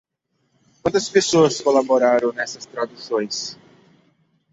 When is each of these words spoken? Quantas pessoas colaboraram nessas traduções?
Quantas 0.81 1.07
pessoas 1.09 1.61
colaboraram 1.61 2.31
nessas 2.33 2.65
traduções? 2.65 3.55